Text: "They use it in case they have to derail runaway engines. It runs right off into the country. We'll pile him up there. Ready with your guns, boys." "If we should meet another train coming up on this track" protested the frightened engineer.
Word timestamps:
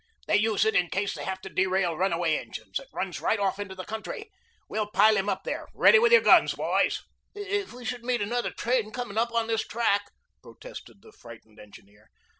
"They 0.25 0.37
use 0.37 0.65
it 0.65 0.73
in 0.73 0.89
case 0.89 1.13
they 1.13 1.25
have 1.25 1.41
to 1.41 1.49
derail 1.49 1.95
runaway 1.95 2.35
engines. 2.37 2.79
It 2.79 2.87
runs 2.91 3.21
right 3.21 3.37
off 3.37 3.59
into 3.59 3.75
the 3.75 3.85
country. 3.85 4.31
We'll 4.67 4.87
pile 4.89 5.15
him 5.15 5.29
up 5.29 5.43
there. 5.43 5.67
Ready 5.75 5.99
with 5.99 6.11
your 6.11 6.21
guns, 6.21 6.55
boys." 6.55 7.03
"If 7.35 7.71
we 7.71 7.85
should 7.85 8.03
meet 8.03 8.19
another 8.23 8.49
train 8.49 8.89
coming 8.91 9.19
up 9.19 9.31
on 9.31 9.45
this 9.45 9.61
track" 9.61 10.09
protested 10.41 11.03
the 11.03 11.11
frightened 11.11 11.59
engineer. 11.59 12.09